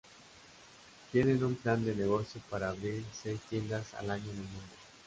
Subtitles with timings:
[1.11, 4.73] Tienen un plan de negocio para abrir seis tiendas al año en el mundo.